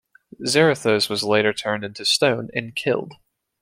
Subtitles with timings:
[0.47, 3.13] Zarathos was later turned into stone and killed.